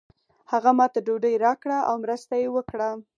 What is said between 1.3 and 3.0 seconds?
راکړه او مرسته یې وکړه.